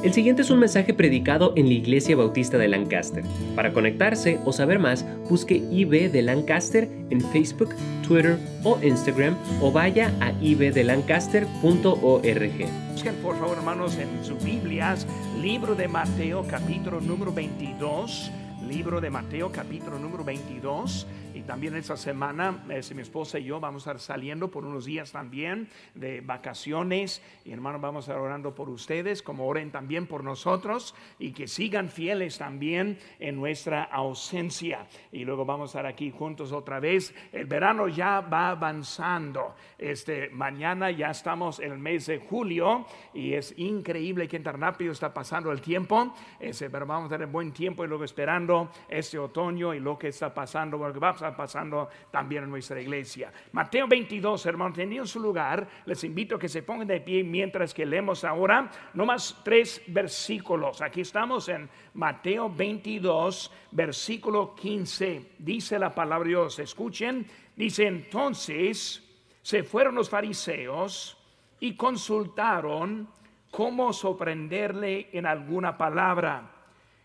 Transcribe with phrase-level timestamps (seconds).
[0.00, 3.24] El siguiente es un mensaje predicado en la Iglesia Bautista de Lancaster.
[3.56, 7.74] Para conectarse o saber más, busque IB de Lancaster en Facebook,
[8.06, 12.66] Twitter o Instagram o vaya a ibdelancaster.org.
[12.92, 15.04] Busquen por favor hermanos en sus Biblias,
[15.42, 18.30] libro de Mateo capítulo número 22,
[18.68, 21.08] libro de Mateo capítulo número 22
[21.48, 25.12] también esta semana eh, mi esposa y yo vamos a estar saliendo por unos días
[25.12, 27.22] también de vacaciones.
[27.44, 31.48] Y hermanos, vamos a estar orando por ustedes, como oren también por nosotros y que
[31.48, 34.86] sigan fieles también en nuestra ausencia.
[35.10, 37.14] Y luego vamos a estar aquí juntos otra vez.
[37.32, 39.54] El verano ya va avanzando.
[39.78, 44.92] Este, mañana ya estamos en el mes de julio y es increíble que tan rápido
[44.92, 46.14] está pasando el tiempo.
[46.38, 50.34] Pero vamos a tener buen tiempo y luego esperando este otoño y lo que está
[50.34, 53.32] pasando, porque va a pasando también en nuestra iglesia.
[53.52, 57.72] Mateo 22, hermanos, teniendo su lugar, les invito a que se pongan de pie mientras
[57.72, 60.80] que leemos ahora nomás tres versículos.
[60.82, 65.32] Aquí estamos en Mateo 22, versículo 15.
[65.38, 69.04] Dice la palabra de Dios, escuchen, dice entonces
[69.42, 71.16] se fueron los fariseos
[71.58, 73.08] y consultaron
[73.50, 76.54] cómo sorprenderle en alguna palabra.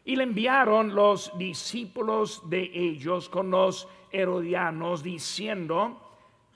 [0.05, 5.99] Y le enviaron los discípulos de ellos con los herodianos diciendo,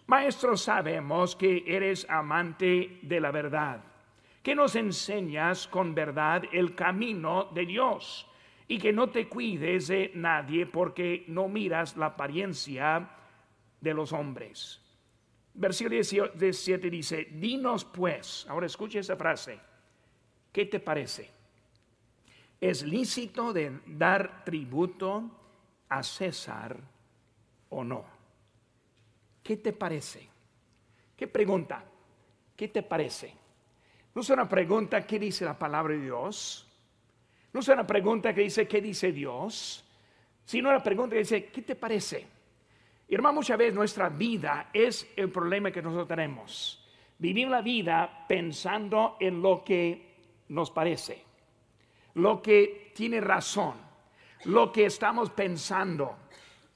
[0.06, 3.84] Maestro, sabemos que eres amante de la verdad,
[4.42, 8.26] que nos enseñas con verdad el camino de Dios
[8.70, 13.10] y que no te cuides de nadie porque no miras la apariencia
[13.82, 14.82] de los hombres.
[15.54, 19.60] Versículo 17 dice, dinos pues, ahora escuche esa frase,
[20.54, 21.32] ¿qué te parece?
[22.62, 25.32] ¿Es lícito de dar tributo
[25.90, 26.97] a César
[27.70, 28.06] o no?
[29.44, 30.28] ¿Qué te parece?
[31.16, 31.84] ¿Qué pregunta?
[32.56, 33.34] ¿Qué te parece?
[34.14, 36.68] No es una pregunta ¿qué dice la palabra de Dios?
[37.54, 39.84] No es una pregunta que dice ¿qué dice Dios?
[40.46, 42.26] Sino una pregunta que dice ¿qué te parece?
[43.08, 46.86] Y hermano, muchas veces nuestra vida es el problema que nosotros tenemos.
[47.20, 50.16] Vivir la vida pensando en lo que
[50.50, 51.28] nos parece
[52.18, 53.76] lo que tiene razón,
[54.46, 56.18] lo que estamos pensando,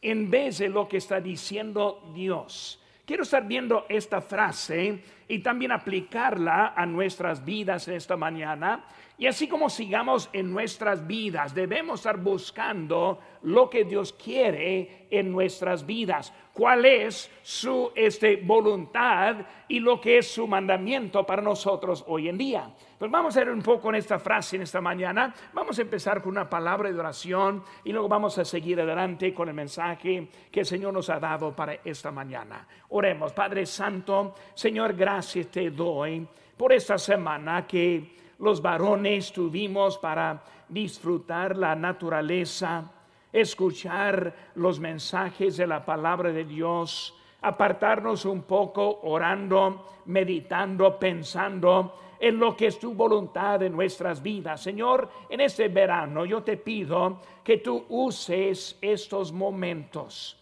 [0.02, 2.82] en vez de lo que está diciendo Dios.
[3.06, 8.86] Quiero estar viendo esta frase y también aplicarla a nuestras vidas esta mañana.
[9.22, 15.32] Y así como sigamos en nuestras vidas, debemos estar buscando lo que Dios quiere en
[15.32, 19.36] nuestras vidas cuál es su este, voluntad
[19.68, 22.74] y lo que es su mandamiento para nosotros hoy en día.
[22.98, 25.32] Pues vamos a ver un poco en esta frase en esta mañana.
[25.54, 29.48] Vamos a empezar con una palabra de oración y luego vamos a seguir adelante con
[29.50, 32.68] el mensaje que el Señor nos ha dado para esta mañana.
[32.90, 36.28] Oremos, Padre Santo, Señor, gracias te doy
[36.58, 42.92] por esta semana que los varones tuvimos para disfrutar la naturaleza
[43.32, 52.38] escuchar los mensajes de la palabra de Dios, apartarnos un poco orando, meditando, pensando en
[52.38, 54.62] lo que es tu voluntad en nuestras vidas.
[54.62, 60.38] Señor, en este verano yo te pido que tú uses estos momentos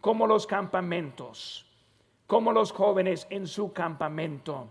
[0.00, 1.66] como los campamentos,
[2.26, 4.66] como los jóvenes en su campamento.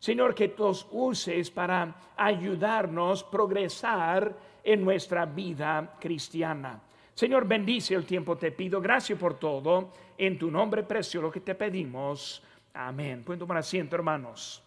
[0.00, 4.34] Señor, que tú uses para ayudarnos a progresar
[4.64, 6.80] en nuestra vida cristiana.
[7.12, 8.80] Señor, bendice el tiempo, te pido.
[8.80, 9.90] Gracias por todo.
[10.16, 12.42] En tu nombre precioso lo que te pedimos.
[12.72, 13.22] Amén.
[13.22, 14.62] Pueden tomar asiento, hermanos.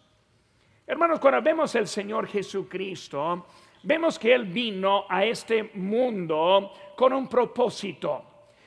[0.86, 3.46] Hermanos, cuando vemos el Señor Jesucristo,
[3.82, 8.22] vemos que Él vino a este mundo con un propósito.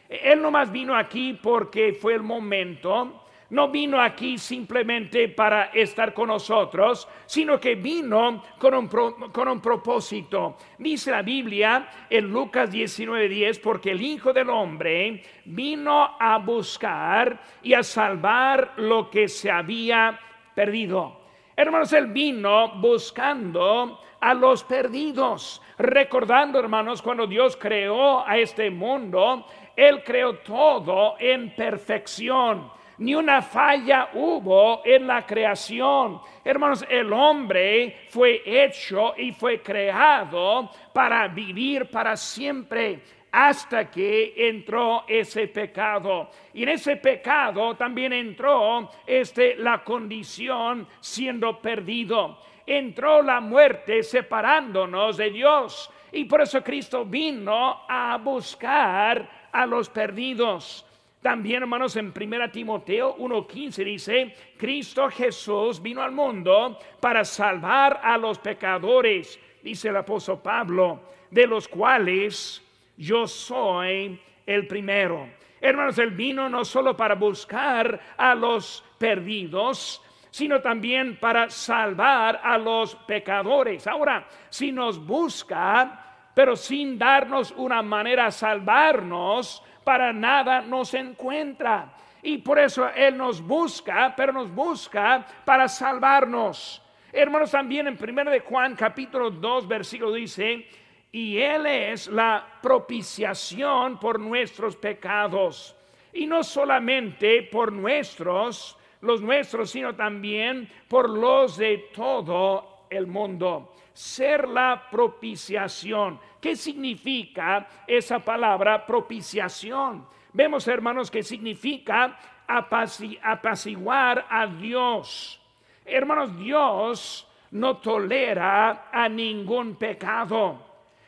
[0.10, 6.14] Él no más vino aquí porque fue el momento no vino aquí simplemente para estar
[6.14, 10.58] con nosotros, sino que vino con un, con un propósito.
[10.78, 17.74] Dice la Biblia en Lucas 19:10, porque el Hijo del Hombre vino a buscar y
[17.74, 20.20] a salvar lo que se había
[20.54, 21.22] perdido.
[21.56, 25.62] Hermanos, Él vino buscando a los perdidos.
[25.78, 29.46] Recordando, hermanos, cuando Dios creó a este mundo,
[29.76, 36.20] Él creó todo en perfección ni una falla hubo en la creación.
[36.44, 43.02] Hermanos, el hombre fue hecho y fue creado para vivir para siempre
[43.32, 46.32] hasta que entró ese pecado.
[46.54, 52.40] Y en ese pecado también entró este la condición siendo perdido.
[52.66, 55.92] Entró la muerte separándonos de Dios.
[56.12, 60.87] Y por eso Cristo vino a buscar a los perdidos.
[61.22, 68.18] También, hermanos, en 1 Timoteo 1.15 dice, Cristo Jesús vino al mundo para salvar a
[68.18, 72.64] los pecadores, dice el apóstol Pablo, de los cuales
[72.96, 75.28] yo soy el primero.
[75.60, 82.58] Hermanos, Él vino no solo para buscar a los perdidos, sino también para salvar a
[82.60, 83.88] los pecadores.
[83.88, 91.94] Ahora, si nos busca, pero sin darnos una manera de salvarnos, para nada nos encuentra.
[92.22, 96.84] Y por eso Él nos busca, pero nos busca para salvarnos.
[97.14, 100.68] Hermanos, también en 1 de Juan capítulo 2, versículo dice,
[101.10, 105.74] y Él es la propiciación por nuestros pecados.
[106.12, 113.74] Y no solamente por nuestros, los nuestros, sino también por los de todo el mundo.
[113.98, 116.20] Ser la propiciación.
[116.40, 120.06] ¿Qué significa esa palabra propiciación?
[120.32, 122.16] Vemos, hermanos, que significa
[122.48, 125.42] apaciguar a Dios.
[125.84, 130.64] Hermanos, Dios no tolera a ningún pecado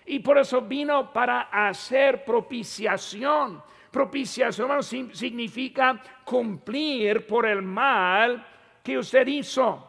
[0.07, 3.62] y por eso vino para hacer propiciación.
[3.91, 8.44] Propiciación significa cumplir por el mal
[8.81, 9.88] que usted hizo.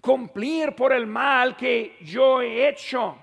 [0.00, 3.16] Cumplir por el mal que yo he hecho.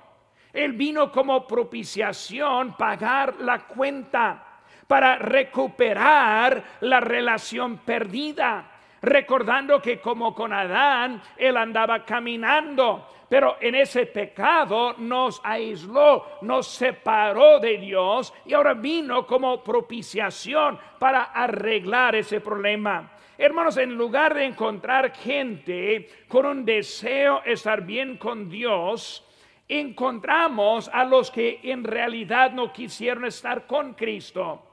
[0.53, 8.71] Él vino como propiciación, pagar la cuenta para recuperar la relación perdida.
[9.01, 16.67] Recordando que como con Adán, él andaba caminando pero en ese pecado nos aisló, nos
[16.67, 23.11] separó de Dios y ahora vino como propiciación para arreglar ese problema.
[23.39, 29.23] Hermanos, en lugar de encontrar gente con un deseo de estar bien con Dios,
[29.67, 34.63] encontramos a los que en realidad no quisieron estar con Cristo.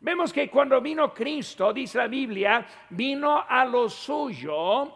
[0.00, 4.92] Vemos que cuando vino Cristo, dice la Biblia, vino a lo suyo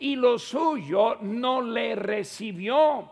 [0.00, 3.08] y lo suyo no le recibió.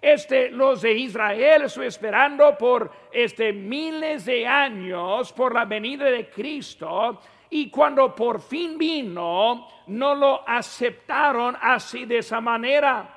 [0.00, 7.18] Este, los de Israel esperando por este miles de años por la venida de Cristo
[7.56, 13.08] y cuando por fin vino no lo aceptaron así de esa manera.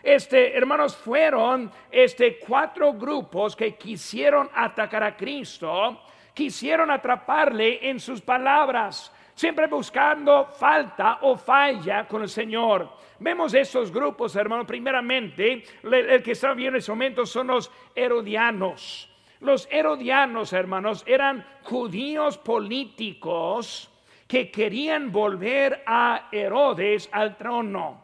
[0.00, 6.00] Este, hermanos, fueron este cuatro grupos que quisieron atacar a Cristo,
[6.32, 12.88] quisieron atraparle en sus palabras siempre buscando falta o falla con el Señor.
[13.18, 14.64] Vemos esos grupos, hermano.
[14.64, 19.08] Primeramente, el que está viendo en ese momento son los herodianos.
[19.40, 23.90] Los herodianos, hermanos, eran judíos políticos
[24.26, 28.02] que querían volver a Herodes al trono.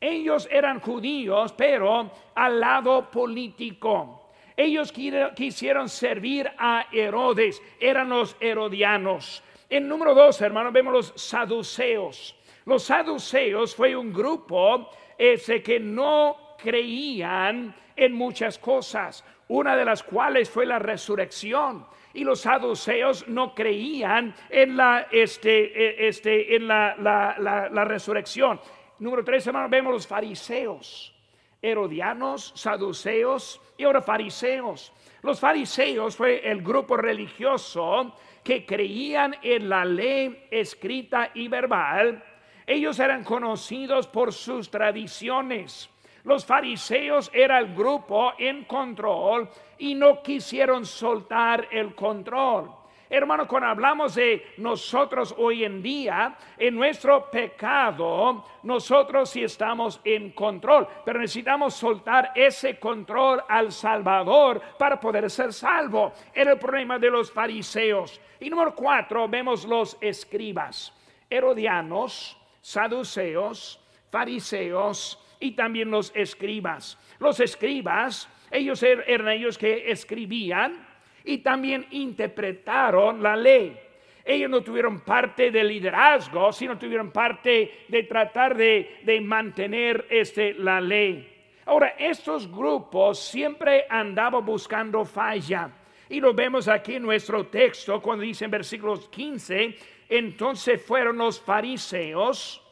[0.00, 4.30] Ellos eran judíos, pero al lado político.
[4.56, 9.42] Ellos quisieron servir a Herodes, eran los herodianos.
[9.68, 12.34] En número dos, hermanos, vemos los saduceos.
[12.64, 20.02] Los saduceos fue un grupo ese que no creían en muchas cosas, una de las
[20.02, 21.86] cuales fue la resurrección.
[22.14, 28.60] Y los saduceos no creían en la, este, e, este, en la, la, la resurrección.
[28.98, 31.14] Número tres, hermanos, vemos los fariseos,
[31.62, 34.92] herodianos, saduceos y ahora fariseos.
[35.22, 42.24] Los fariseos fue el grupo religioso que creían en la ley escrita y verbal,
[42.66, 45.88] ellos eran conocidos por sus tradiciones.
[46.24, 52.70] Los fariseos era el grupo en control y no quisieron soltar el control.
[53.10, 60.32] Hermano, cuando hablamos de nosotros hoy en día, en nuestro pecado, nosotros sí estamos en
[60.32, 66.12] control, pero necesitamos soltar ese control al Salvador para poder ser salvo.
[66.34, 68.20] Era el problema de los fariseos.
[68.40, 70.92] Y número cuatro, vemos los escribas,
[71.30, 76.98] herodianos, saduceos, fariseos y también los escribas.
[77.18, 80.86] Los escribas, ellos er-, eran ellos que escribían
[81.24, 83.78] y también interpretaron la ley.
[84.24, 90.80] Ellos no tuvieron parte del liderazgo, sino tuvieron parte de tratar de, mantener este, la
[90.82, 91.26] ley.
[91.64, 95.70] Ahora, estos grupos siempre andaban buscando falla.
[96.10, 99.76] Y lo vemos aquí en nuestro texto cuando dice en versículos 15,
[100.08, 102.62] entonces fueron los fariseos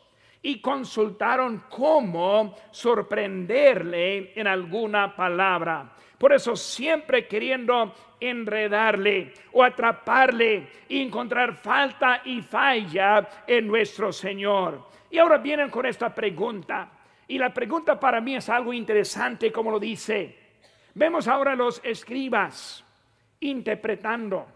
[0.47, 5.91] y consultaron cómo sorprenderle en alguna palabra.
[6.17, 14.87] Por eso siempre queriendo enredarle o atraparle y encontrar falta y falla en nuestro Señor.
[15.11, 16.93] Y ahora vienen con esta pregunta.
[17.27, 20.39] Y la pregunta para mí es algo interesante, como lo dice.
[20.95, 22.85] Vemos ahora los escribas
[23.41, 24.47] interpretando.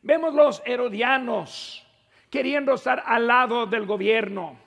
[0.00, 1.86] Vemos los herodianos
[2.30, 4.64] queriendo estar al lado del gobierno.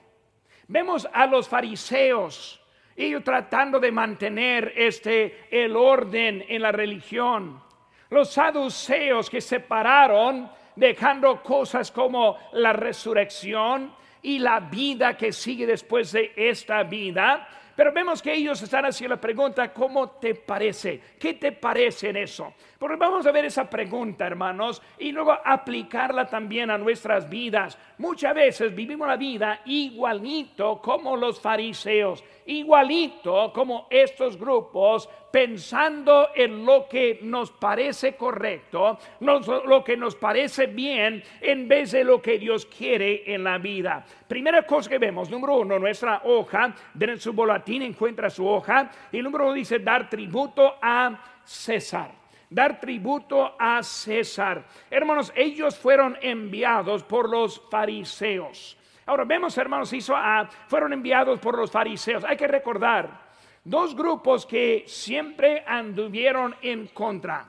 [0.70, 2.60] Vemos a los fariseos,
[2.94, 7.60] ellos tratando de mantener este el orden en la religión.
[8.08, 16.12] Los saduceos que separaron dejando cosas como la resurrección y la vida que sigue después
[16.12, 17.48] de esta vida
[17.80, 21.00] pero vemos que ellos están haciendo la pregunta, ¿cómo te parece?
[21.18, 22.52] ¿Qué te parece en eso?
[22.78, 27.78] Porque vamos a ver esa pregunta, hermanos, y luego aplicarla también a nuestras vidas.
[27.96, 36.66] Muchas veces vivimos la vida igualito como los fariseos, igualito como estos grupos pensando en
[36.66, 42.38] lo que nos parece correcto, lo que nos parece bien, en vez de lo que
[42.38, 44.04] Dios quiere en la vida.
[44.26, 49.22] Primera cosa que vemos, número uno, nuestra hoja, en su boletín encuentra su hoja, y
[49.22, 54.64] número uno dice dar tributo a César dar tributo a César.
[54.90, 58.76] Hermanos, ellos fueron enviados por los fariseos.
[59.06, 62.24] Ahora vemos, hermanos, hizo a, fueron enviados por los fariseos.
[62.24, 63.30] Hay que recordar,
[63.64, 67.46] dos grupos que siempre anduvieron en contra.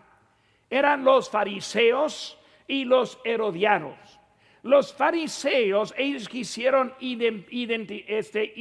[0.69, 3.97] Eran los fariseos y los herodianos.
[4.63, 8.53] Los fariseos, ellos quisieron este,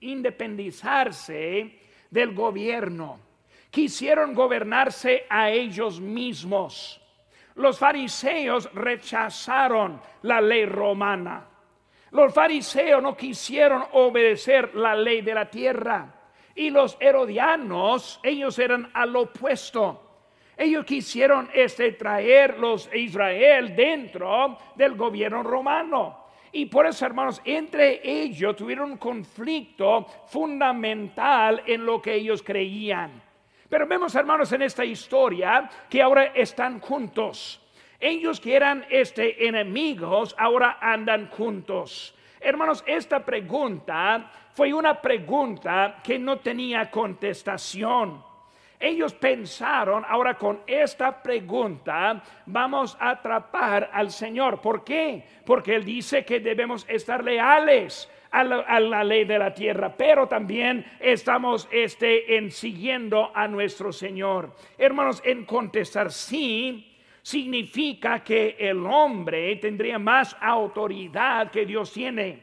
[0.00, 1.78] independizarse
[2.10, 3.20] del gobierno.
[3.70, 7.00] Quisieron gobernarse a ellos mismos.
[7.54, 11.46] Los fariseos rechazaron la ley romana.
[12.10, 16.12] Los fariseos no quisieron obedecer la ley de la tierra.
[16.54, 20.02] Y los herodianos, ellos eran al opuesto.
[20.56, 26.24] Ellos quisieron este, traer los Israel dentro del gobierno romano.
[26.52, 33.22] Y por eso, hermanos, entre ellos tuvieron un conflicto fundamental en lo que ellos creían.
[33.68, 37.60] Pero vemos, hermanos, en esta historia que ahora están juntos.
[38.00, 42.14] Ellos que eran este, enemigos ahora andan juntos.
[42.40, 48.24] Hermanos, esta pregunta fue una pregunta que no tenía contestación.
[48.78, 54.60] Ellos pensaron, ahora con esta pregunta vamos a atrapar al Señor.
[54.60, 55.24] ¿Por qué?
[55.46, 60.84] Porque Él dice que debemos estar leales a la, ley de la tierra, pero también
[61.00, 64.54] estamos este, en siguiendo a nuestro Señor.
[64.76, 66.95] Hermanos, en contestar sí
[67.26, 72.40] significa que el hombre tendría más autoridad que Dios tiene.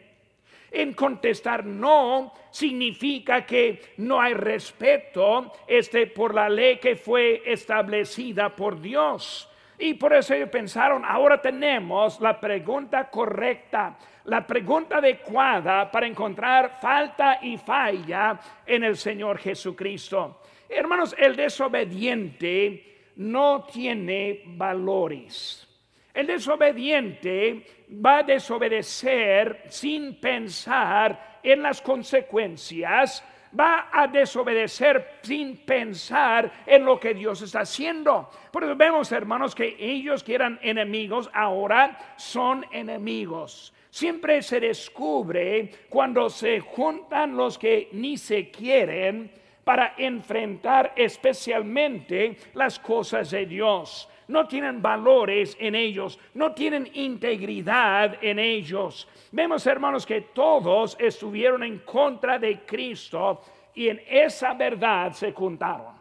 [0.70, 8.54] En contestar no significa que no hay respeto este, por la ley que fue establecida
[8.54, 9.50] por Dios.
[9.80, 17.40] Y por eso pensaron, ahora tenemos la pregunta correcta, la pregunta adecuada para encontrar falta
[17.42, 20.42] y falla en el Señor Jesucristo.
[20.68, 25.68] Hermanos, el desobediente no tiene valores.
[26.14, 33.24] El desobediente va a desobedecer sin pensar en las consecuencias,
[33.60, 38.30] va a desobedecer sin pensar en lo que Dios está haciendo.
[38.52, 43.74] Por eso vemos, hermanos, que ellos que eran enemigos ahora son enemigos.
[43.90, 49.32] Siempre se descubre cuando se juntan los que ni se quieren
[49.64, 54.10] para enfrentar especialmente las cosas de Dios.
[54.28, 59.08] No tienen valores en ellos, no tienen integridad en ellos.
[59.32, 63.42] Vemos, hermanos, que todos estuvieron en contra de Cristo
[63.76, 65.94] y en esa verdad se juntaron.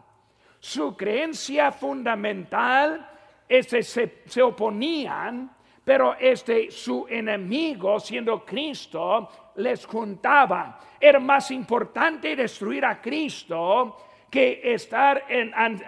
[0.61, 3.09] Su creencia fundamental
[3.49, 5.51] este, se, se oponían
[5.85, 10.79] pero este su enemigo, siendo Cristo, les juntaba.
[11.01, 13.97] Era más importante destruir a Cristo
[14.31, 15.25] que estar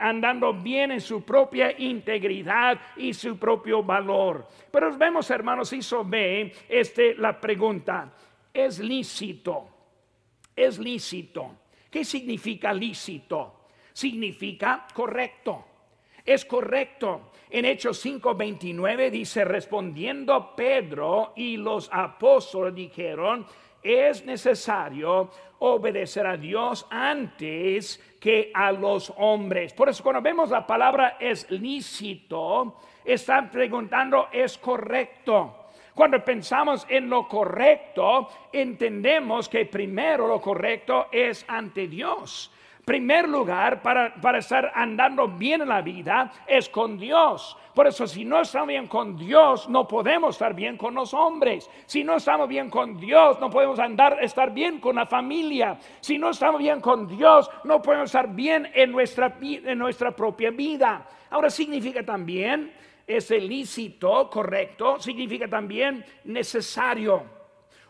[0.00, 4.46] andando bien en su propia integridad y su propio valor.
[4.70, 8.12] Pero vemos, hermanos, hizo ve este, la pregunta,
[8.52, 9.68] ¿es lícito?
[10.54, 11.54] ¿Es lícito?
[11.90, 13.60] ¿Qué significa lícito?
[13.92, 15.64] Significa correcto.
[16.24, 17.32] Es correcto.
[17.50, 23.46] En Hechos 5:29 dice, respondiendo Pedro y los apóstoles dijeron,
[23.82, 29.74] es necesario obedecer a Dios antes que a los hombres.
[29.74, 35.66] Por eso cuando vemos la palabra es lícito, están preguntando, ¿es correcto?
[35.94, 42.50] Cuando pensamos en lo correcto, entendemos que primero lo correcto es ante Dios
[42.84, 47.56] primer lugar para, para, estar andando bien en la vida es con Dios.
[47.74, 51.68] Por eso si no estamos bien con Dios, no podemos estar bien con los hombres.
[51.86, 55.78] Si no estamos bien con Dios, no podemos andar, estar bien con la familia.
[56.00, 60.50] Si no estamos bien con Dios, no podemos estar bien en nuestra, en nuestra propia
[60.50, 61.06] vida.
[61.30, 62.72] Ahora significa también
[63.06, 67.22] es ilícito, correcto, significa también necesario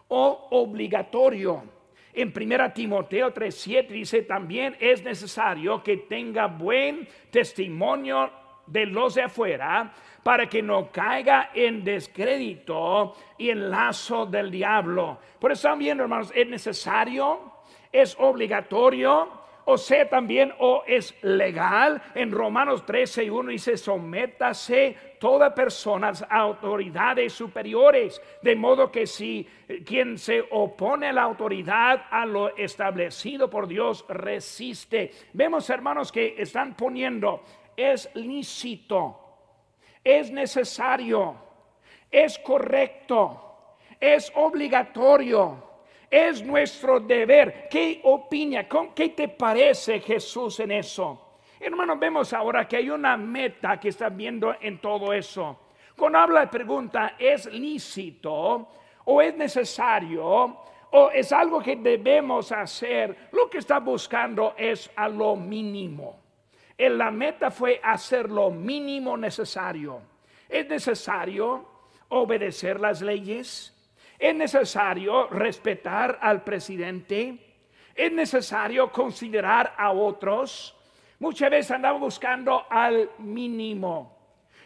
[0.08, 1.73] o obligatorio.
[2.14, 8.30] En 1 Timoteo 3:7 dice también es necesario que tenga buen testimonio
[8.66, 9.92] de los de afuera
[10.22, 15.18] para que no caiga en descrédito y en lazo del diablo.
[15.38, 17.52] Por eso también, hermanos, es necesario,
[17.92, 22.02] es obligatorio o sea también o es legal.
[22.14, 29.06] En Romanos 13 y 1 dice, sométase toda persona a autoridades superiores, de modo que
[29.06, 29.48] si
[29.86, 35.12] quien se opone a la autoridad, a lo establecido por Dios, resiste.
[35.32, 37.40] Vemos, hermanos, que están poniendo,
[37.74, 39.18] es lícito,
[40.04, 41.36] es necesario,
[42.10, 45.70] es correcto, es obligatorio
[46.10, 47.66] es nuestro deber.
[47.68, 48.68] ¿Qué opina?
[48.94, 51.23] ¿Qué te parece Jesús en eso?
[51.66, 55.60] Hermanos, vemos ahora que hay una meta que está viendo en todo eso.
[55.96, 58.68] Cuando habla de pregunta, ¿es lícito
[59.06, 60.58] o es necesario
[60.90, 63.28] o es algo que debemos hacer?
[63.32, 66.20] Lo que está buscando es a lo mínimo.
[66.76, 70.02] En la meta fue hacer lo mínimo necesario.
[70.46, 71.66] Es necesario
[72.10, 73.74] obedecer las leyes,
[74.18, 77.38] es necesario respetar al presidente.
[77.94, 80.73] Es necesario considerar a otros.
[81.24, 84.14] Muchas veces andamos buscando al mínimo.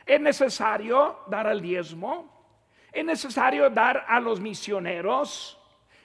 [0.04, 2.58] Es necesario dar al diezmo.
[2.92, 5.56] Es necesario dar a los misioneros.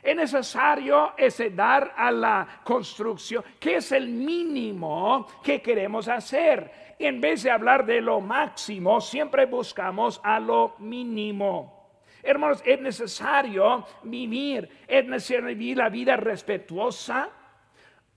[0.03, 6.95] Es necesario ese dar a la construcción, que es el mínimo que queremos hacer.
[6.99, 11.89] En vez de hablar de lo máximo, siempre buscamos a lo mínimo.
[12.21, 17.27] Hermanos, es necesario vivir, es necesario vivir la vida respetuosa,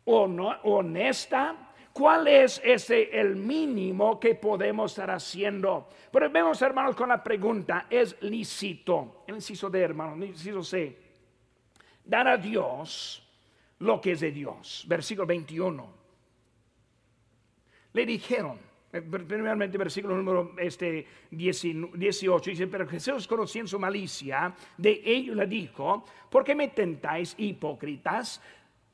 [0.04, 1.65] honesta.
[1.96, 5.88] ¿Cuál es ese el mínimo que podemos estar haciendo?
[6.12, 9.24] Pero vemos, hermanos, con la pregunta, ¿es lícito?
[9.26, 10.94] El inciso de hermano, el inciso C.
[12.04, 13.26] Dar a Dios
[13.78, 14.84] lo que es de Dios.
[14.86, 15.88] Versículo 21.
[17.94, 18.58] Le dijeron,
[18.92, 25.46] eh, primeramente versículo número este, 18, dice, pero Jesús conociendo su malicia, de ello le
[25.46, 28.42] dijo, ¿por qué me tentáis hipócritas?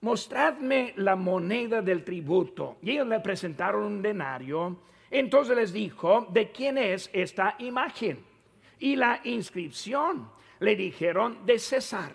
[0.02, 2.78] Mostradme la moneda del tributo.
[2.82, 4.78] Y ellos le presentaron un denario.
[5.08, 8.24] Entonces les dijo, ¿de quién es esta imagen?
[8.80, 10.28] Y la inscripción.
[10.58, 12.12] Le dijeron, de César.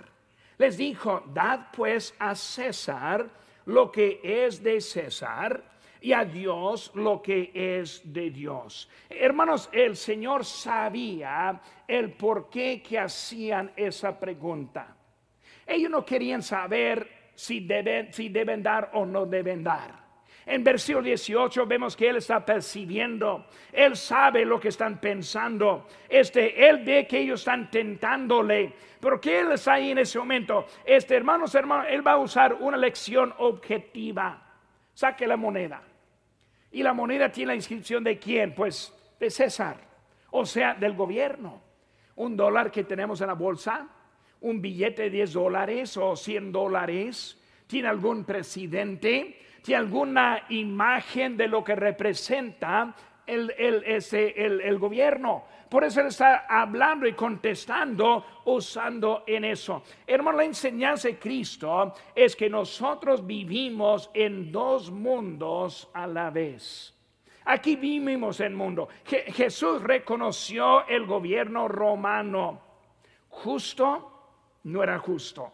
[0.57, 3.29] Les dijo, dad pues a César
[3.65, 5.63] lo que es de César
[6.01, 8.89] y a Dios lo que es de Dios.
[9.09, 14.95] Hermanos, el Señor sabía el por qué que hacían esa pregunta.
[15.65, 20.07] Ellos no querían saber si deben, si deben dar o no deben dar.
[20.43, 26.67] En versículo 18 vemos que él está percibiendo, él sabe lo que están pensando, este,
[26.67, 30.65] él ve que ellos están tentándole, pero que él está ahí en ese momento.
[30.83, 34.41] Este, hermanos, hermanos, él va a usar una lección objetiva.
[34.93, 35.83] Saque la moneda.
[36.71, 38.55] Y la moneda tiene la inscripción de quién?
[38.55, 39.77] Pues de César,
[40.31, 41.61] o sea, del gobierno.
[42.15, 43.87] Un dólar que tenemos en la bolsa,
[44.41, 51.47] un billete de 10 dólares o 100 dólares, tiene algún presidente, tiene alguna imagen de
[51.47, 52.95] lo que representa
[53.25, 55.43] el, el, ese, el, el gobierno.
[55.69, 59.83] Por eso él está hablando y contestando usando en eso.
[60.05, 66.93] Hermano, la enseñanza de Cristo es que nosotros vivimos en dos mundos a la vez.
[67.43, 68.87] Aquí vivimos en mundo.
[69.05, 72.61] Jesús reconoció el gobierno romano.
[73.29, 74.16] Justo
[74.67, 75.51] no era justo.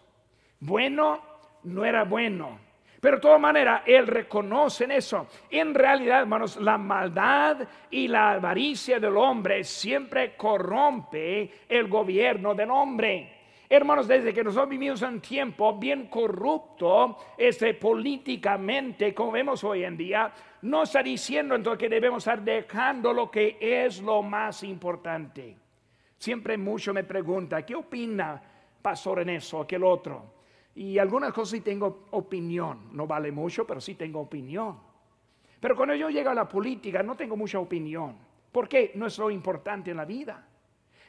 [0.60, 1.22] Bueno
[1.64, 2.60] no era bueno
[3.04, 5.28] pero de todas maneras, Él reconoce en eso.
[5.50, 7.58] En realidad, hermanos, la maldad
[7.92, 13.42] y la avaricia del hombre siempre corrompe el gobierno del hombre.
[13.68, 19.98] Hermanos, desde que nosotros vivimos un tiempo bien corrupto, este, políticamente, como vemos hoy en
[19.98, 25.58] día, no está diciendo entonces que debemos estar dejando lo que es lo más importante.
[26.18, 28.42] Siempre mucho me pregunta, ¿qué opina
[28.84, 30.34] pastor en eso, aquel otro?
[30.76, 32.90] Y algunas cosas sí tengo opinión.
[32.92, 34.78] No vale mucho, pero sí tengo opinión.
[35.60, 38.18] Pero cuando yo llego a la política no tengo mucha opinión.
[38.52, 40.46] Porque no es lo importante en la vida.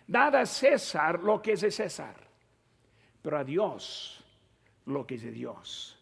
[0.07, 2.15] Dada a César lo que es de César.
[3.21, 4.25] Pero a Dios
[4.87, 5.99] lo que es de Dios.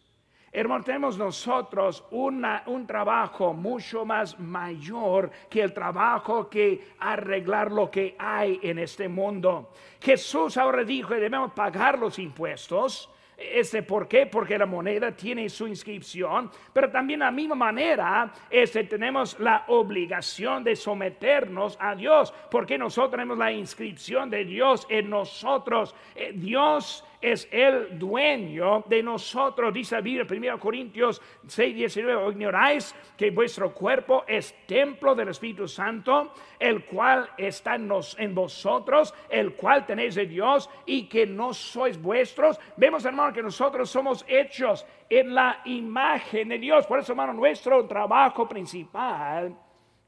[0.55, 8.15] Hermano, tenemos nosotros un trabajo mucho más mayor que el trabajo que arreglar lo que
[8.19, 9.71] hay en este mundo.
[9.99, 14.27] Jesús ahora dijo que debemos pagar los impuestos Este, ¿Por qué?
[14.27, 19.65] Porque la moneda tiene su inscripción, pero también de la misma manera este, tenemos la
[19.67, 25.95] obligación de someternos a Dios, porque nosotros tenemos la inscripción de Dios en nosotros.
[26.15, 29.73] Eh, Dios es el dueño de nosotros.
[29.73, 35.65] Dice la Biblia, 1 Corintios 6, 19, ignoráis que vuestro cuerpo es templo del Espíritu
[35.65, 41.99] Santo, el cual está en, vosotros, el cual tenéis de Dios y que no sois
[41.99, 42.59] vuestros.
[42.75, 46.85] Vemos, hermano, que nosotros somos hechos en la imagen de Dios.
[46.85, 49.57] Por eso, hermano, nuestro trabajo principal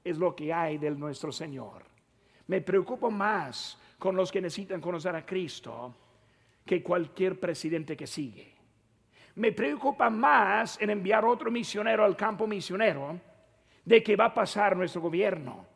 [0.03, 1.83] es lo que hay del nuestro Señor.
[2.47, 5.95] Me preocupo más con los que necesitan conocer a Cristo
[6.65, 8.55] que cualquier presidente que sigue.
[9.35, 13.19] Me preocupa más en enviar otro misionero al campo misionero
[13.83, 15.67] de que va a pasar nuestro gobierno.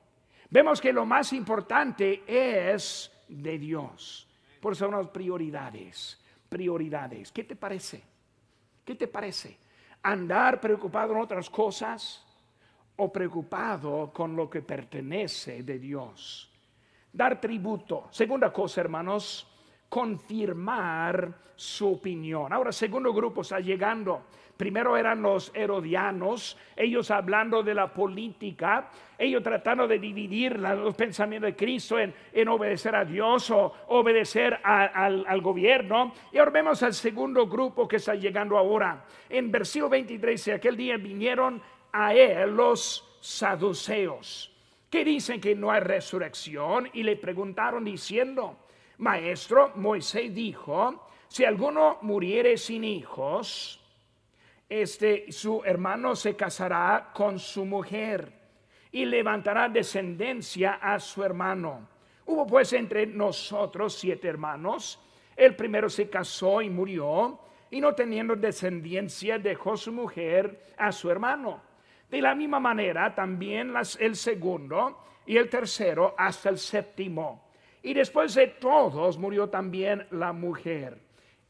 [0.49, 4.28] Vemos que lo más importante es de Dios.
[4.60, 7.32] Por eso son las prioridades, prioridades.
[7.32, 8.02] ¿Qué te parece?
[8.84, 9.58] ¿Qué te parece?
[10.02, 12.25] ¿Andar preocupado en otras cosas
[12.95, 16.52] o preocupado con lo que pertenece de Dios?
[17.12, 18.08] Dar tributo.
[18.10, 19.49] Segunda cosa, hermanos,
[19.89, 22.54] confirmar su opinión.
[22.54, 24.21] Ahora, segundo grupo está llegando.
[24.56, 31.52] Primero eran los herodianos, ellos hablando de la política, ellos tratando de dividir los pensamientos
[31.52, 36.13] de Cristo en, obedecer a Dios o obedecer al, al, gobierno.
[36.34, 39.06] Y ahora vemos al segundo grupo que está llegando ahora.
[39.30, 41.62] En versículo 23, aquel día vinieron
[41.93, 44.52] a él los saduceos,
[44.89, 48.58] que dicen que no hay resurrección, y le preguntaron diciendo,
[49.00, 53.80] Maestro, Moisés dijo, si alguno muriere sin hijos,
[54.68, 58.32] este su hermano se casará con su mujer
[58.92, 61.88] y levantará descendencia a su hermano.
[62.26, 65.00] Hubo pues entre nosotros siete hermanos.
[65.36, 67.40] El primero se casó y murió,
[67.72, 71.62] y no teniendo descendencia dejó su mujer a su hermano.
[72.10, 77.49] De la misma manera también el segundo y el tercero hasta el séptimo.
[77.82, 80.98] Y después de todos murió también la mujer.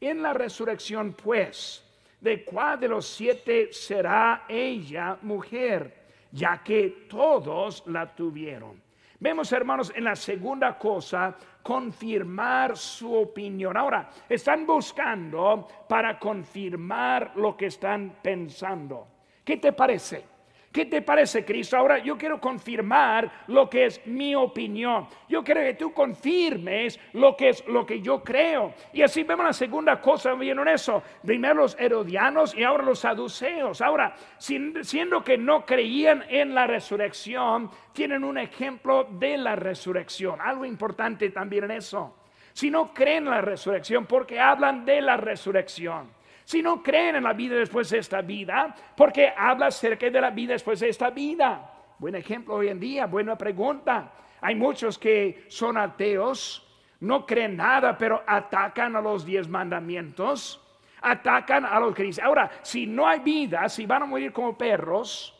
[0.00, 1.84] En la resurrección, pues,
[2.20, 6.00] ¿de cuál de los siete será ella mujer?
[6.32, 8.80] Ya que todos la tuvieron.
[9.18, 13.76] Vemos, hermanos, en la segunda cosa, confirmar su opinión.
[13.76, 19.06] Ahora, están buscando para confirmar lo que están pensando.
[19.44, 20.29] ¿Qué te parece?
[20.72, 21.76] ¿Qué te parece, Cristo?
[21.76, 25.08] Ahora yo quiero confirmar lo que es mi opinión.
[25.28, 28.72] Yo quiero que tú confirmes lo que es lo que yo creo.
[28.92, 31.02] Y así vemos la segunda cosa, vieron eso.
[31.24, 33.80] Primero los herodianos y ahora los saduceos.
[33.80, 40.40] Ahora, siendo que no creían en la resurrección, tienen un ejemplo de la resurrección.
[40.40, 42.14] Algo importante también en eso.
[42.52, 46.19] Si no creen en la resurrección, porque hablan de la resurrección
[46.50, 50.30] si no creen en la vida después de esta vida, porque habla acerca de la
[50.30, 51.70] vida después de esta vida.
[51.96, 54.10] Buen ejemplo hoy en día, buena pregunta.
[54.40, 56.66] Hay muchos que son ateos,
[56.98, 60.60] no creen nada, pero atacan a los diez mandamientos,
[61.00, 62.28] atacan a los cristianos.
[62.28, 65.32] Ahora, si no hay vida, si van a morir como perros,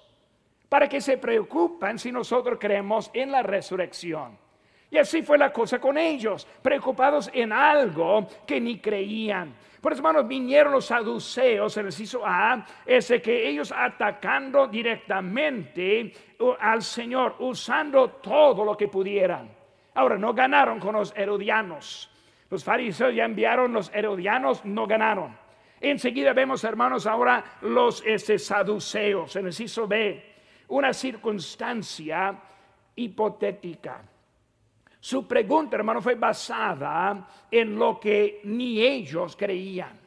[0.69, 4.39] ¿para qué se preocupan si nosotros creemos en la resurrección?
[4.93, 9.57] Y así fue la cosa con ellos, preocupados en algo que ni creían.
[9.81, 16.13] Por eso, hermanos, vinieron los saduceos en el inciso A, ese que ellos atacando directamente
[16.61, 19.51] al Señor, usando todo lo que pudieran.
[19.95, 22.11] Ahora, no ganaron con los herodianos.
[22.51, 25.37] Los fariseos ya enviaron, los herodianos no ganaron.
[25.81, 30.35] Enseguida vemos, hermanos, ahora los este, saduceos en el inciso B,
[30.69, 32.39] una circunstancia
[32.97, 34.03] hipotética.
[35.01, 39.99] Su pregunta, hermano, fue basada en lo que ni ellos creían.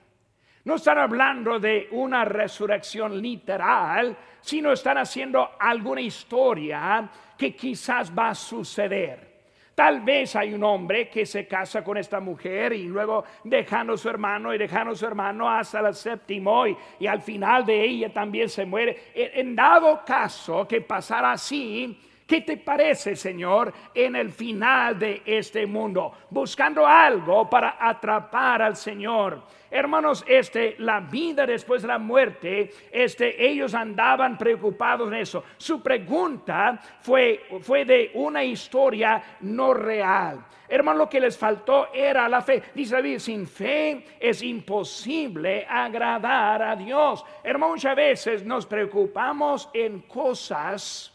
[0.66, 8.30] No están hablando de una resurrección literal, sino están haciendo alguna historia que quizás va
[8.30, 9.34] a suceder.
[9.76, 13.98] Tal vez hay un hombre que se casa con esta mujer y luego dejando a
[13.98, 18.14] su hermano y dejando a su hermano hasta el séptimo y, al final de ella
[18.14, 19.12] también se muere.
[19.16, 22.00] En dado caso que pasara así,
[22.34, 26.14] ¿Qué te parece, Señor, en el final de este mundo?
[26.32, 29.44] Buscando algo para atrapar al Señor.
[29.70, 35.44] Hermanos, este, la vida después de la muerte, este, ellos andaban preocupados en eso.
[35.58, 40.44] Su pregunta fue, fue de una historia no real.
[40.68, 42.64] Hermano, lo que les faltó era la fe.
[42.74, 47.24] Dice David, sin fe es imposible agradar a Dios.
[47.44, 51.13] Hermano, muchas veces nos preocupamos en cosas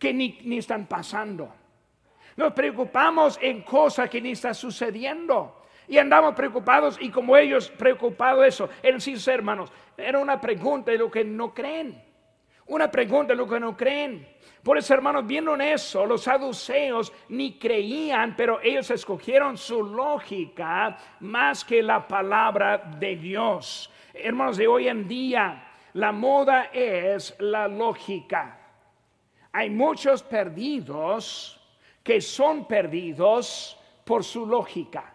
[0.00, 1.52] que ni, están pasando.
[2.34, 5.58] Nos preocupamos en cosas que ni están sucediendo.
[5.86, 8.70] Y andamos preocupados y como ellos preocupados eso.
[8.82, 12.02] En sí, hermanos, era una pregunta de lo que no creen.
[12.66, 14.26] Una pregunta de lo que no creen.
[14.62, 21.64] Por eso, hermanos, viendo eso, los saduceos ni creían, pero ellos escogieron su lógica más
[21.64, 23.90] que la palabra de Dios.
[24.14, 28.59] Hermanos, de hoy en día, la moda es la lógica.
[29.52, 31.60] Hay muchos perdidos
[32.02, 35.14] que son perdidos por su lógica.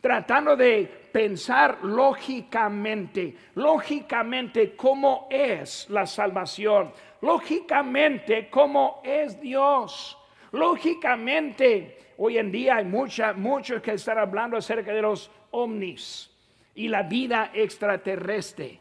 [0.00, 10.16] Tratando de pensar lógicamente, lógicamente cómo es la salvación, lógicamente cómo es Dios,
[10.52, 16.30] lógicamente hoy en día hay mucha, muchos que están hablando acerca de los ovnis
[16.76, 18.80] y la vida extraterrestre.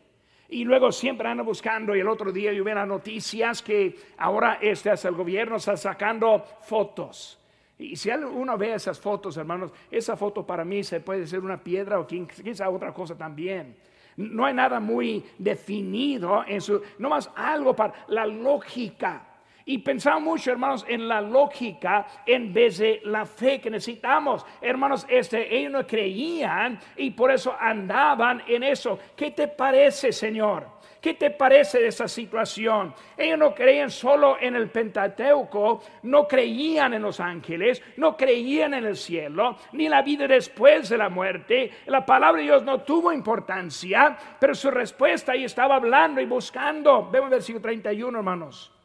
[0.49, 4.60] Y luego siempre andan buscando, y el otro día yo vi las noticias que ahora
[4.62, 7.38] este es el gobierno está sacando fotos
[7.79, 11.62] y si uno ve esas fotos, hermanos, esa foto para mí se puede ser una
[11.62, 13.75] piedra o quizá otra cosa también.
[14.15, 19.26] No hay nada muy definido en su, no más algo para la lógica.
[19.69, 24.45] Y pensamos mucho, hermanos, en la lógica en vez de la fe que necesitamos.
[24.62, 28.97] Hermanos, este, ellos no creían y por eso andaban en eso.
[29.13, 30.77] ¿Qué te parece, Señor?
[31.01, 32.93] ¿Qué te parece de esa situación?
[33.17, 38.86] Ellos no creían solo en el Pentateuco, no creían en los ángeles, no creían en
[38.86, 41.71] el cielo, ni la vida después de la muerte.
[41.88, 47.10] La palabra de Dios no tuvo importancia, pero su respuesta ahí estaba hablando y buscando.
[47.12, 48.76] Vemos el versículo 31, hermanos.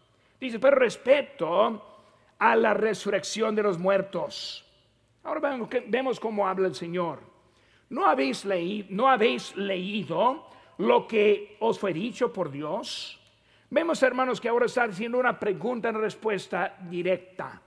[0.43, 2.01] Dice, pero respeto
[2.37, 4.69] a la resurrección de los muertos.
[5.23, 7.21] Ahora vemos cómo habla el Señor.
[7.91, 13.21] ¿No habéis, leído, ¿No habéis leído lo que os fue dicho por Dios?
[13.71, 17.63] Vemos, hermanos, que ahora está haciendo una pregunta en respuesta directa.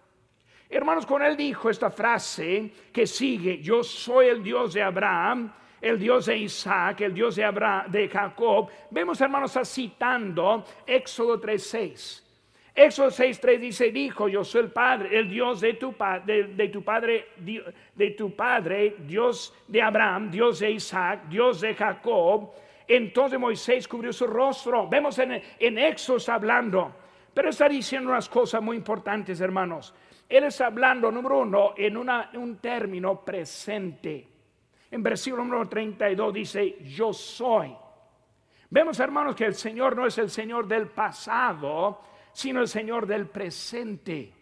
[0.69, 5.97] Hermanos, con él dijo esta frase que sigue, yo soy el Dios de Abraham, el
[5.97, 8.67] Dios de Isaac, el Dios de Abraham, de Jacob.
[8.91, 12.24] Vemos, hermanos, está citando Éxodo 3:6.
[12.75, 16.83] Éxodo 6:3 dice, dijo, yo soy el Padre, el Dios de tu, de, de tu
[16.83, 22.51] Padre, de tu Padre, Dios de Abraham, Dios de Isaac, Dios de Jacob.
[22.85, 24.89] Entonces Moisés cubrió su rostro.
[24.89, 26.93] Vemos en, en Éxodo hablando.
[27.33, 29.93] Pero está diciendo unas cosas muy importantes, hermanos.
[30.27, 34.27] Él está hablando, número uno, en un término presente.
[34.91, 37.75] En versículo número 32 dice, yo soy.
[38.69, 42.01] Vemos, hermanos, que el Señor no es el Señor del pasado,
[42.35, 44.33] sino el Señor del presente.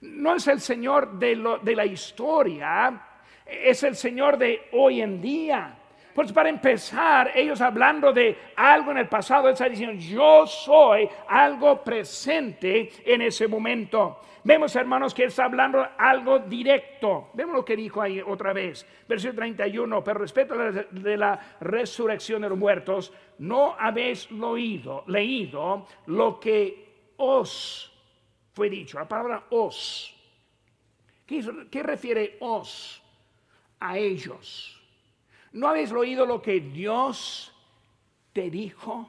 [0.00, 3.02] No es el Señor de, la historia,
[3.44, 5.76] es el Señor de hoy en día.
[6.14, 11.84] Pues para empezar, ellos hablando de algo en el pasado, está diciendo, yo soy algo
[11.84, 14.22] presente en ese momento.
[14.42, 17.28] Vemos, hermanos, que está hablando algo directo.
[17.34, 22.48] Vemos lo que dijo ahí otra vez, versículo 31, pero respecto de la resurrección de
[22.48, 26.87] los muertos, no habéis leído, leído lo que
[27.18, 27.92] os
[28.54, 28.98] fue dicho.
[28.98, 30.14] La palabra os.
[31.26, 33.02] ¿Qué, qué refiere os?
[33.80, 34.78] A ellos
[35.52, 37.52] ¿No habéis oído lo que Dios
[38.32, 39.08] te dijo?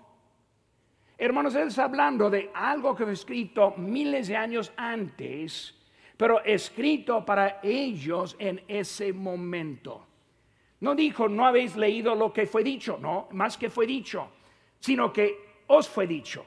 [1.18, 5.76] Hermanos, él está hablando de algo que fue escrito miles de años antes,
[6.16, 10.06] pero escrito para ellos en ese momento.
[10.80, 14.30] No dijo, no habéis leído lo que fue dicho, no, más que fue dicho,
[14.80, 16.46] sino que os fue dicho.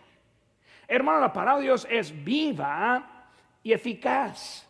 [0.88, 3.28] Hermano, la palabra de Dios es viva
[3.62, 4.68] y eficaz.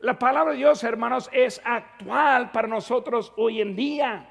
[0.00, 4.26] La palabra de Dios, hermanos, es actual para nosotros hoy en día.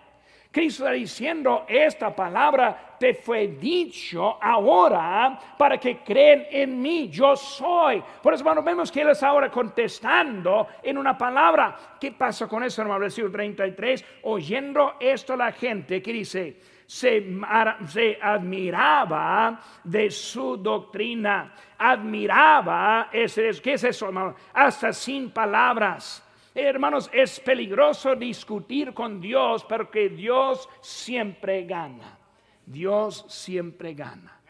[0.52, 7.36] Cristo está diciendo, esta palabra te fue dicho ahora para que creen en mí, yo
[7.36, 8.04] soy.
[8.24, 11.98] Por eso, hermano, vemos que Él está ahora contestando en una palabra.
[12.00, 13.02] ¿Qué pasa con eso, hermano?
[13.02, 16.60] Versículo 33, oyendo esto la gente, que dice?
[16.90, 24.34] Se, admiraba de su doctrina, admiraba, ese, ¿qué es eso, hermano?
[24.54, 32.18] Hasta sin palabras Hermanos, es peligroso discutir con Dios porque Dios siempre gana.
[32.66, 34.42] Dios siempre gana.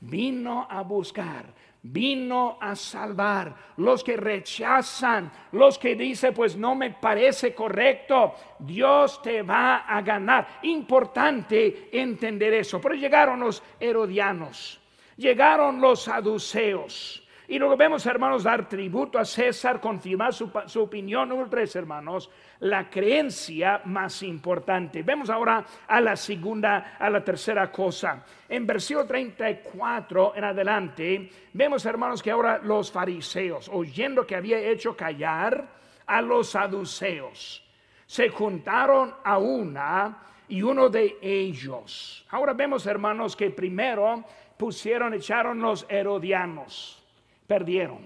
[0.00, 1.46] Vino a buscar,
[1.82, 3.54] vino a salvar.
[3.76, 10.00] Los que rechazan, los que dicen, pues no me parece correcto, Dios te va a
[10.02, 10.60] ganar.
[10.62, 12.80] Importante entender eso.
[12.80, 14.80] Pero llegaron los herodianos,
[15.16, 21.28] llegaron los saduceos y luego vemos, hermanos, dar tributo a César, confirmar su, opinión.
[21.28, 22.28] Número tres, hermanos,
[22.60, 25.02] la creencia más importante.
[25.02, 28.24] Vemos ahora a la segunda, a la tercera cosa.
[28.48, 34.96] En versículo 34 en adelante, vemos, hermanos, que ahora los fariseos, oyendo que había hecho
[34.96, 35.68] callar
[36.06, 37.62] a los saduceos,
[38.06, 42.24] se juntaron a una y uno de ellos.
[42.30, 44.24] Ahora vemos, hermanos, que primero
[44.56, 47.05] pusieron, echaron los herodianos,
[47.46, 47.98] perdieron.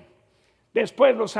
[0.72, 1.36] Después los,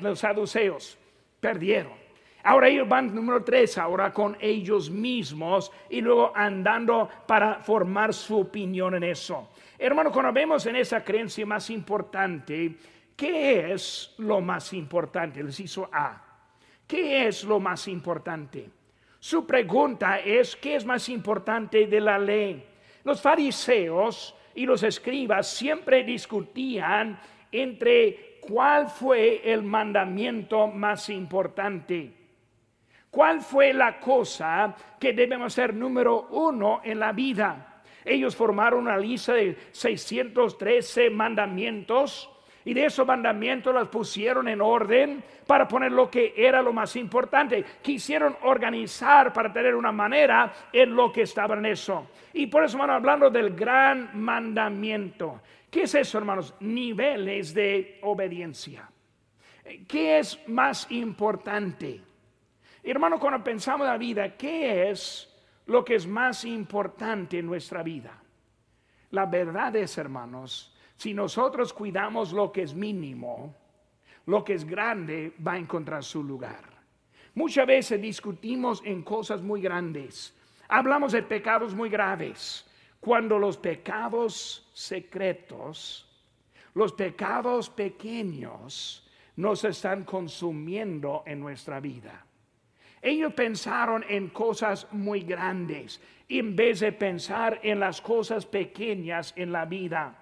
[0.00, 0.98] los saduceos,
[1.40, 2.04] perdieron.
[2.42, 8.40] Ahora ellos van número tres, ahora con ellos mismos y luego andando para formar su
[8.40, 9.48] opinión en eso.
[9.78, 12.76] Hermano, cuando vemos en esa creencia más importante,
[13.16, 15.42] ¿qué es lo más importante?
[15.42, 16.22] Les hizo A.
[16.86, 18.68] ¿Qué es lo más importante?
[19.18, 22.62] Su pregunta es, ¿qué es más importante de la ley?
[23.04, 27.18] Los fariseos y los escribas siempre discutían
[27.54, 32.12] entre cuál fue el mandamiento más importante.
[33.10, 37.82] ¿Cuál fue la cosa que debemos ser número uno en la vida?
[38.04, 42.28] Ellos formaron una lista de 613 mandamientos
[42.64, 46.96] y de esos mandamientos las pusieron en orden para poner lo que era lo más
[46.96, 47.64] importante.
[47.82, 52.08] Quisieron organizar para tener una manera en lo que estaba en eso.
[52.32, 55.40] Y por eso, van hablando del gran mandamiento.
[55.74, 56.54] ¿Qué es eso, hermanos?
[56.60, 58.88] Niveles de obediencia.
[59.88, 62.00] ¿Qué es más importante?
[62.80, 65.28] Hermano, cuando pensamos en la vida, ¿qué es
[65.66, 68.16] lo que es más importante en nuestra vida?
[69.10, 73.52] La verdad es, hermanos, si nosotros cuidamos lo que es mínimo,
[74.26, 76.62] lo que es grande va a encontrar su lugar.
[77.34, 80.38] Muchas veces discutimos en cosas muy grandes.
[80.68, 82.64] Hablamos de pecados muy graves.
[83.04, 86.08] Cuando los pecados secretos,
[86.72, 92.24] los pecados pequeños, nos están consumiendo en nuestra vida.
[93.02, 99.52] Ellos pensaron en cosas muy grandes en vez de pensar en las cosas pequeñas en
[99.52, 100.16] la vida.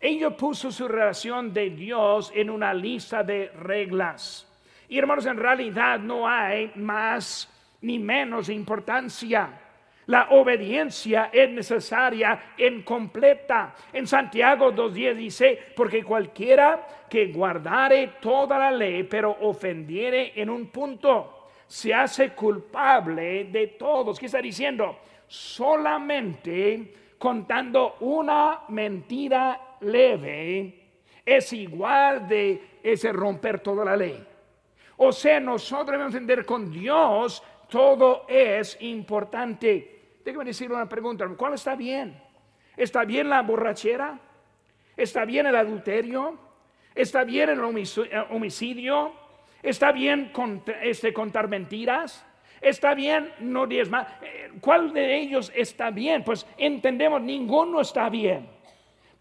[0.00, 4.48] Ellos puso su relación de Dios en una lista de reglas.
[4.88, 7.46] Y hermanos, en realidad no hay más
[7.82, 9.61] ni menos importancia.
[10.06, 13.74] La obediencia es necesaria en completa.
[13.92, 20.66] En Santiago 2.10 dice, porque cualquiera que guardare toda la ley, pero ofendiere en un
[20.68, 24.18] punto, se hace culpable de todos.
[24.18, 24.98] ¿Qué está diciendo?
[25.28, 30.80] Solamente contando una mentira leve
[31.24, 34.26] es igual de ese romper toda la ley.
[34.96, 39.91] O sea, nosotros debemos entender con Dios todo es importante.
[40.24, 41.26] Déjame decir una pregunta.
[41.36, 42.20] ¿Cuál está bien?
[42.76, 44.18] ¿Está bien la borrachera?
[44.96, 46.38] ¿Está bien el adulterio?
[46.94, 49.12] ¿Está bien el homicidio?
[49.62, 50.32] ¿Está bien
[50.82, 52.24] este, contar mentiras?
[52.60, 54.06] ¿Está bien no más?
[54.22, 56.22] Eh, ¿Cuál de ellos está bien?
[56.22, 58.48] Pues entendemos, ninguno está bien.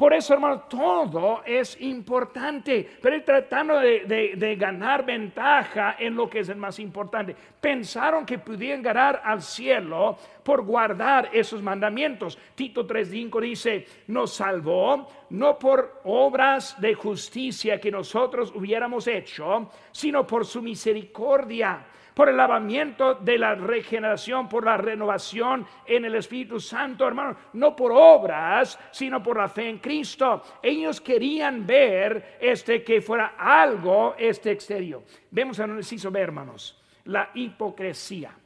[0.02, 6.50] Por eso, hermano, todo es importante, pero tratando de, ganar ventaja en lo que es
[6.50, 7.36] el más importante.
[7.62, 12.36] Pensaron que pudieran ganar al cielo por guardar esos mandamientos.
[12.56, 20.26] Tito 3.5 dice, nos salvó no por obras de justicia que nosotros hubiéramos hecho, sino
[20.26, 26.60] por su misericordia por el lavamiento de la regeneración, por la renovación en el Espíritu
[26.60, 30.43] Santo, hermano, no por obras, sino por la fe en Cristo.
[30.62, 35.04] Ellos querían ver este que fuera algo este exterior.
[35.30, 38.38] Vemos en inciso hermanos, la hipocresía.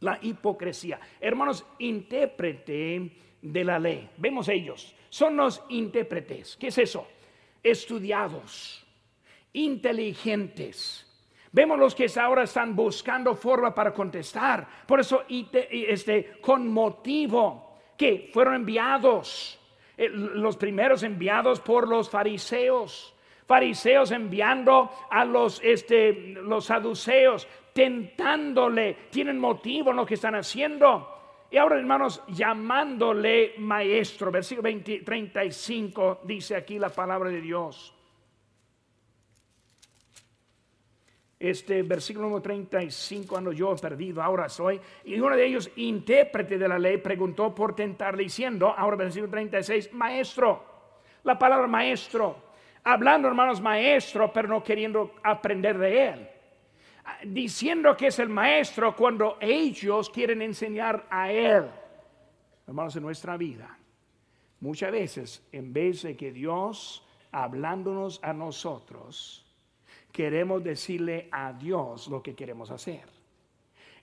[0.00, 1.00] La hipocresía.
[1.18, 4.10] Hermanos, intérprete de la ley.
[4.18, 4.94] Vemos ellos.
[5.08, 6.56] Son los intérpretes.
[6.56, 7.08] ¿Qué es eso?
[7.62, 8.84] Estudiados,
[9.54, 11.03] inteligentes
[11.54, 14.66] Vemos los que ahora están buscando forma para contestar.
[14.84, 19.56] Por eso, este, con motivo que fueron enviados,
[19.96, 23.14] eh, los primeros enviados por los fariseos.
[23.46, 31.08] Fariseos enviando a los, este, los saduceos, tentándole, tienen motivo en lo que están haciendo.
[31.52, 34.32] Y ahora, hermanos, llamándole maestro.
[34.32, 37.94] Versículo 35 dice aquí la palabra de Dios.
[41.50, 44.80] Este versículo número 35, ando yo perdido, ahora soy.
[45.04, 49.92] Y uno de ellos, intérprete de la ley, preguntó por tentar diciendo, ahora versículo 36,
[49.92, 50.64] maestro,
[51.22, 52.36] la palabra maestro,
[52.82, 56.28] hablando hermanos maestro, pero no queriendo aprender de él.
[57.24, 61.70] Diciendo que es el maestro cuando ellos quieren enseñar a él.
[62.66, 63.78] Hermanos, en nuestra vida,
[64.60, 69.43] muchas veces, en vez de que Dios hablándonos a nosotros,
[70.14, 73.02] queremos decirle a Dios lo que queremos hacer.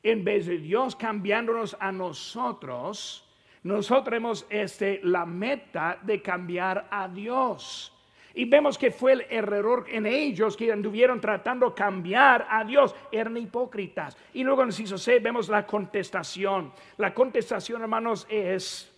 [0.03, 3.25] En vez de Dios cambiándonos a nosotros,
[3.63, 7.93] nosotros hemos este, la meta de cambiar a Dios.
[8.33, 12.93] Y vemos que fue el error en ellos que anduvieron tratando de cambiar a Dios.
[13.09, 14.17] Eran hipócritas.
[14.33, 16.73] Y luego en el inciso C vemos la contestación.
[16.97, 18.90] La contestación, hermanos, es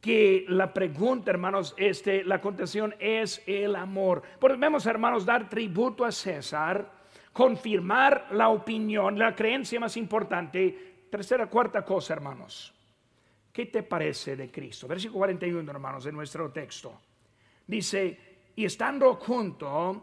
[0.00, 4.22] que la pregunta, hermanos, este, la contestación es el amor.
[4.38, 6.92] Porque vemos, hermanos, dar tributo a César,
[7.32, 11.06] confirmar la opinión, la creencia más importante.
[11.10, 12.72] Tercera, cuarta cosa, hermanos.
[13.52, 14.86] ¿Qué te parece de Cristo?
[14.86, 17.00] Versículo 41, hermanos, de nuestro texto.
[17.66, 18.18] Dice,
[18.54, 20.02] y estando junto,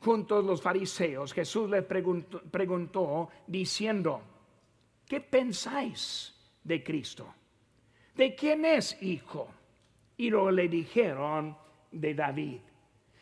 [0.00, 4.22] juntos los fariseos, Jesús les preguntó, preguntó diciendo,
[5.06, 7.34] ¿qué pensáis de Cristo?
[8.20, 9.48] ¿De quién es hijo?
[10.18, 11.56] Y luego le dijeron,
[11.90, 12.58] de David.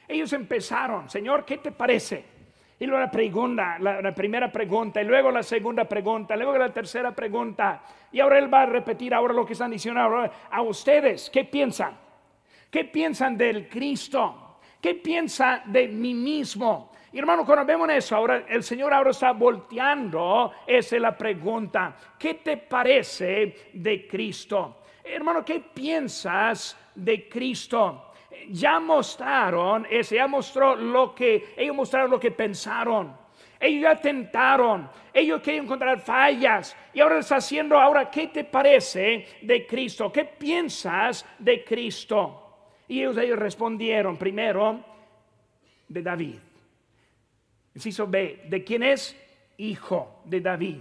[0.08, 2.24] Ellos empezaron, Señor, ¿qué te parece?
[2.80, 7.14] Y luego la pregunta, la, primera pregunta, y luego la segunda pregunta, luego la tercera
[7.14, 7.80] pregunta.
[8.10, 11.30] Y ahora él va a repetir ahora lo que están diciendo ahora a ustedes.
[11.30, 11.96] ¿Qué piensan?
[12.68, 14.58] ¿Qué piensan del Cristo?
[14.80, 16.90] ¿Qué piensa de mí mismo?
[17.12, 21.94] Y hermano, cuando vemos eso, ahora el Señor ahora está volteando, esa es la pregunta.
[22.18, 24.78] ¿Qué te parece de Cristo?
[25.10, 28.12] Hermano, ¿qué piensas de Cristo?
[28.50, 33.16] Ya mostraron, ese ya mostró lo que, ellos mostraron lo que pensaron.
[33.60, 39.26] Ellos ya tentaron, ellos quieren encontrar fallas y ahora está haciendo, ahora, ¿qué te parece
[39.42, 40.12] de Cristo?
[40.12, 42.44] ¿Qué piensas de Cristo?
[42.86, 44.84] Y ellos, ellos respondieron primero
[45.88, 46.36] de David.
[47.74, 49.16] Inciso B, ¿de quién es?
[49.56, 50.78] Hijo de David.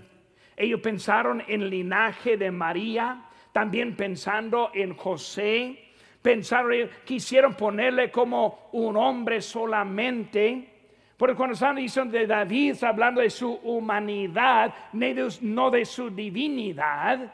[0.56, 5.92] Ellos pensaron en linaje de María, también pensando en José,
[6.22, 10.74] pensaron, quisieron ponerle como un hombre solamente.
[11.18, 17.34] Porque cuando están diciendo de David, está hablando de su humanidad, no de su divinidad.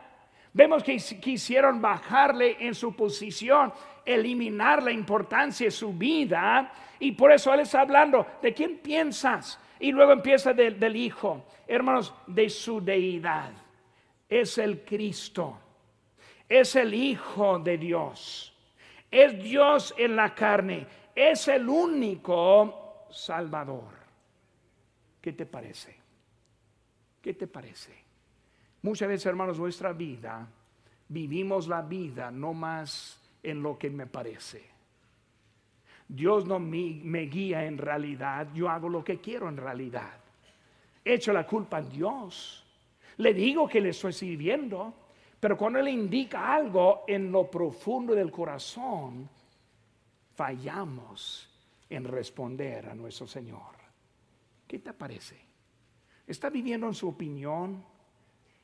[0.54, 3.74] Vemos que quisieron bajarle en su posición,
[4.06, 6.72] eliminar la importancia de su vida.
[7.00, 9.60] Y por eso Él está hablando, ¿de quién piensas?
[9.80, 13.52] Y luego empieza del Hijo, hermanos, de su deidad.
[14.30, 15.60] Es el Cristo,
[16.60, 18.54] es el Hijo de Dios,
[19.10, 20.86] es Dios en la carne,
[21.16, 23.92] es el único Salvador.
[25.20, 25.96] ¿Qué te parece?
[27.22, 27.94] ¿Qué te parece?
[28.84, 30.48] Muchas veces, hermanos, nuestra vida,
[31.08, 34.64] vivimos la vida no más en lo que me parece.
[36.08, 40.20] Dios no me, guía en realidad, yo hago lo que quiero en realidad.
[41.04, 42.64] Echo la culpa a Dios.
[43.18, 45.03] Le digo que le estoy sirviendo,
[45.44, 49.30] pero cuando Él indica algo en lo profundo del corazón,
[50.34, 51.50] fallamos
[51.90, 53.76] en responder a nuestro Señor.
[54.66, 55.38] ¿Qué te parece?
[56.26, 57.84] ¿Está viviendo en su opinión?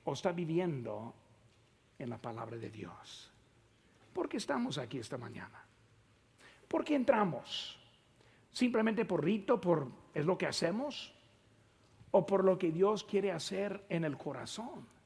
[0.06, 1.14] o está viviendo
[2.00, 3.30] en la palabra de Dios.
[4.14, 5.62] ¿Por qué estamos aquí esta mañana?
[6.66, 7.78] ¿Por qué entramos?
[8.54, 11.14] ¿Simplemente por rito, por es lo que hacemos?
[12.12, 14.99] ¿O por lo que Dios quiere hacer en el corazón?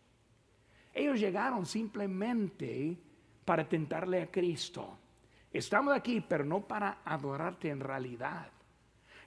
[0.94, 2.98] Ellos llegaron simplemente
[3.44, 4.98] para tentarle a Cristo.
[5.52, 8.48] Estamos aquí, pero no para adorarte en realidad.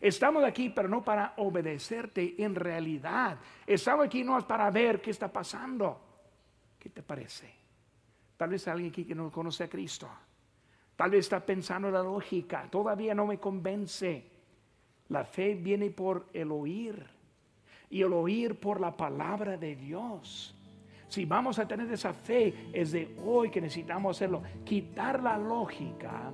[0.01, 3.39] Estamos aquí, pero no para obedecerte en realidad.
[3.67, 6.01] Estamos aquí no es para ver qué está pasando.
[6.79, 7.53] ¿Qué te parece?
[8.37, 10.09] Tal vez alguien aquí que no conoce a Cristo.
[10.97, 12.69] Tal vez está pensando la lógica.
[12.71, 14.31] Todavía no me convence.
[15.09, 17.07] La fe viene por el oír.
[17.89, 20.56] Y el oír por la palabra de Dios.
[21.09, 24.43] Si vamos a tener esa fe, es de hoy que necesitamos hacerlo.
[24.65, 26.33] Quitar la lógica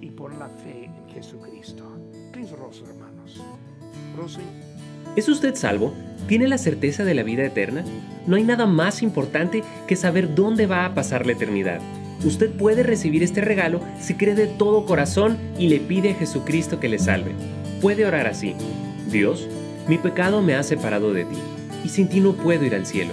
[0.00, 1.96] y poner la fe en Jesucristo
[2.36, 3.42] hermanos.
[5.16, 5.94] ¿Es usted salvo?
[6.28, 7.84] ¿Tiene la certeza de la vida eterna?
[8.26, 11.80] No hay nada más importante que saber dónde va a pasar la eternidad.
[12.24, 16.80] Usted puede recibir este regalo si cree de todo corazón y le pide a Jesucristo
[16.80, 17.32] que le salve.
[17.80, 18.54] Puede orar así.
[19.10, 19.48] Dios,
[19.88, 21.36] mi pecado me ha separado de ti,
[21.84, 23.12] y sin ti no puedo ir al cielo,